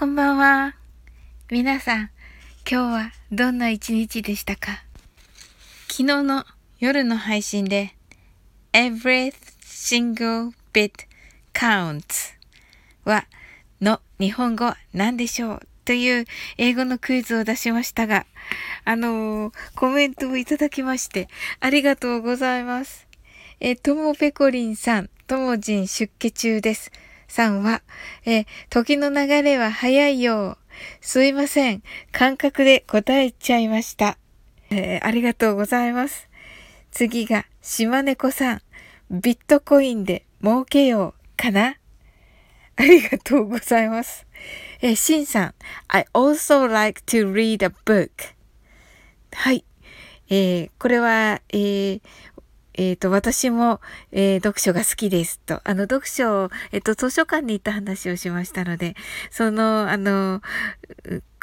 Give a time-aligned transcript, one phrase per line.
[0.00, 0.76] こんばんは。
[1.50, 2.10] 皆さん、
[2.66, 4.82] 今日はどんな一日でしたか？
[5.90, 6.46] 昨日の
[6.78, 7.94] 夜の配信で
[8.72, 11.06] Every single bit
[11.52, 12.32] counts
[13.04, 13.26] は
[13.82, 16.24] の日本語何でしょうという
[16.56, 18.24] 英語のクイズを出しましたが、
[18.86, 21.28] あのー、コメントをいただきまして
[21.60, 23.06] ありがとうございます。
[23.60, 26.90] えともぺこりんさん、ともじん出家中です。
[27.30, 27.82] さんは、
[28.26, 30.58] え時の流れは早いよ。
[31.00, 31.82] すいません。
[32.12, 34.18] 感覚で答えちゃいました。
[34.70, 36.28] えー、ありがとうございます。
[36.90, 38.62] 次が、島猫さん。
[39.10, 41.76] ビットコインで儲けようかな
[42.76, 44.26] ありがとうございます。
[44.80, 45.54] えー、シンさん。
[45.88, 48.10] I also like to read a book.
[49.32, 49.64] はい。
[50.28, 52.00] えー、これは、えー、
[52.80, 53.78] えっ、ー、と、私も、
[54.10, 58.96] えー、読書が好きですと、あの、読書を、えっ、ー、と、図書館に行った話をしましたので、
[59.30, 60.40] その、あの、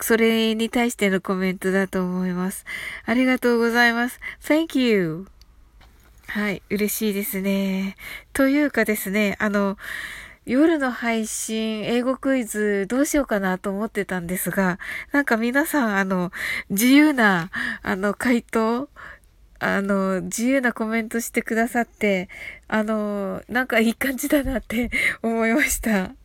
[0.02, 2.66] それに対してのコメントだと思います。
[3.06, 4.20] ありがとうございます。
[4.44, 5.28] Thank you!
[6.26, 7.98] はい、嬉しいですね。
[8.34, 9.78] というかですね、あの、
[10.48, 14.80] 夜の配信、英語クイズどうしようかなと思ってたんですが、
[15.12, 16.32] なんか皆さん、あの、
[16.72, 17.52] 自由な、
[17.84, 18.90] あの、回答
[19.60, 22.30] あの、自由なコメントしてくださって、
[22.68, 24.92] あの、なんかいい感じだなって
[25.22, 26.16] 思いました。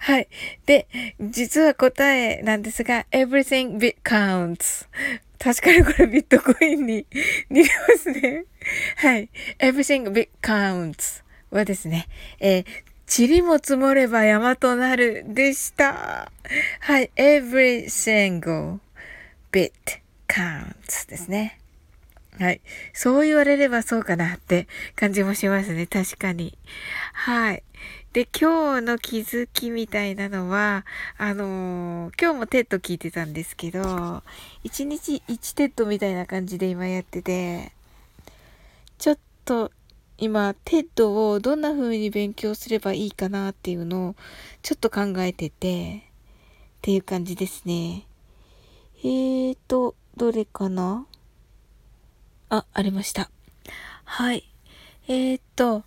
[0.00, 0.28] はい。
[0.66, 0.86] で、
[1.20, 4.86] 実は答えなんですが、everything bit counts.
[5.38, 7.06] 確かにこれビットコインに
[7.50, 8.44] 似てますね。
[8.96, 9.28] はい。
[9.58, 12.08] everything bit counts はですね、
[12.40, 12.64] えー、
[13.28, 16.30] 塵も積もれば山となるでした。
[16.80, 17.10] はい。
[17.16, 18.78] every single
[19.52, 19.72] bit
[20.26, 21.57] counts ですね。
[22.38, 22.60] はい。
[22.92, 25.86] そう言われればそうかなって感じもしますね。
[25.86, 26.56] 確かに。
[27.12, 27.62] はい。
[28.12, 30.84] で、今日の気づきみたいなのは、
[31.18, 33.80] あのー、今日も TED聞いてたんですけど、
[34.64, 37.72] 1日1 TED みたいな感じで今やってて、
[38.98, 39.72] ちょっと
[40.20, 44.14] 今、 TEDをどんな風に勉強すればいいかなっていうのを
[44.62, 46.02] ちょっと考えてて、
[46.78, 48.06] っていう感じですね。
[49.00, 51.06] えーと、どれかな？
[52.50, 53.30] あ、ありました。
[54.04, 54.48] はい。
[55.06, 55.84] えー、っと、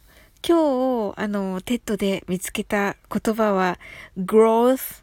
[0.47, 3.79] 今日、あの、 TEDで見つけた言葉は、
[4.17, 5.01] growth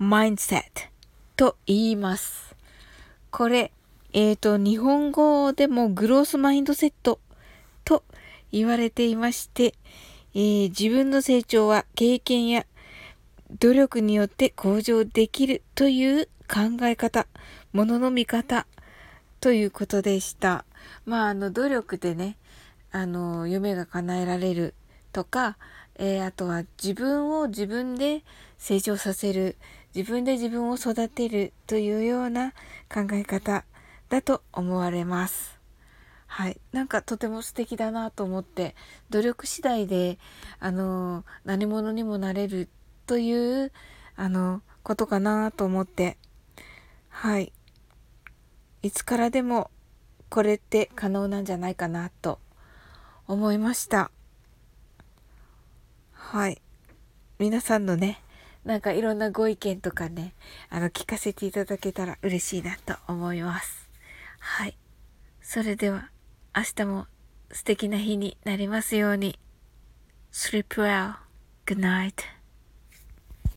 [0.00, 0.64] mindset
[1.36, 2.56] と言います。
[3.30, 3.70] これ、
[4.12, 7.20] えっ、と、日本語でもグロースマインドセット
[7.84, 8.02] と
[8.50, 9.74] 言われていまして、
[10.34, 12.66] えー、自分の成長は経験や
[13.60, 17.28] 努力によって向上できるという考え方、
[17.72, 18.66] ものの見方
[19.40, 20.64] ということでした。
[21.04, 22.36] まあ、あの、努力でね、
[22.90, 24.74] あの、夢が叶えられる
[25.12, 25.56] とか、
[25.96, 28.22] えー、あとは自分を自分で
[28.58, 29.56] 成長させる、
[29.94, 32.52] 自分で自分を育てるというような
[32.92, 33.64] 考え方
[34.08, 35.58] だと思われます。
[36.26, 36.60] はい。
[36.72, 38.74] なんかとても素敵だなと思って、
[39.10, 40.18] 努力次第で、
[40.58, 42.68] あの、何者にもなれる
[43.06, 43.72] という、
[44.16, 46.18] あの、ことかなと思って、
[47.08, 47.52] はい。
[48.86, 49.72] いつからでも
[50.28, 52.38] これって可能なんじゃないかなと
[53.26, 54.12] 思いました。
[56.12, 56.62] はい。
[57.40, 58.22] 皆さんのね、
[58.64, 60.34] なんかいろんなご意見とかね、
[60.70, 63.90] あの、聞かせていただけたら嬉しいなと思います。
[64.38, 64.78] はい。
[65.42, 66.10] それでは、
[66.56, 67.06] 明日も
[67.50, 69.36] 素敵な日になりますように。
[70.30, 71.14] Sleep well.
[71.66, 72.35] Good night.